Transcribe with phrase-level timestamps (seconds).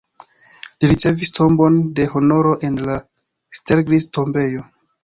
[0.83, 2.99] Li ricevis tombon de honoro en la
[3.61, 4.69] Steglitz-tombejo.